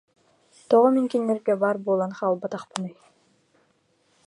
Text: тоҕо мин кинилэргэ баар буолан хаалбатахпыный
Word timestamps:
тоҕо 0.69 0.87
мин 0.95 1.05
кинилэргэ 1.11 1.53
баар 1.61 1.77
буолан 1.85 2.11
хаалбатахпыный 2.19 2.95